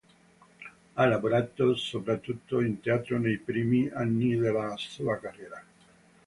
Ha 0.95 1.05
lavorato 1.05 1.75
soprattutto 1.75 2.59
in 2.61 2.79
teatro 2.79 3.19
nei 3.19 3.37
primi 3.37 3.87
anni 3.89 4.35
della 4.35 4.73
sua 4.75 5.17
carriera. 5.19 5.63